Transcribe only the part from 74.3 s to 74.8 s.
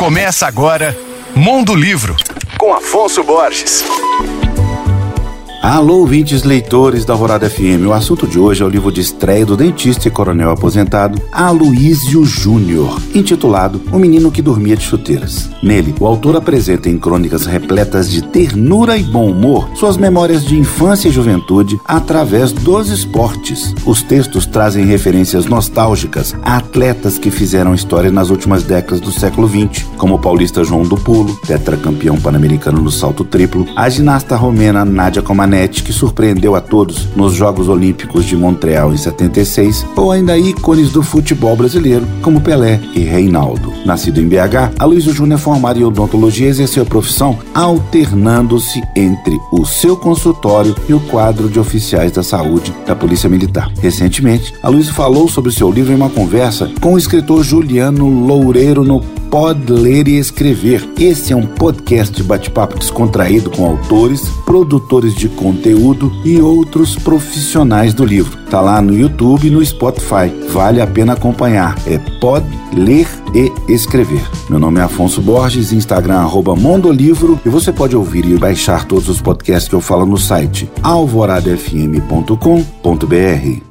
Meu nome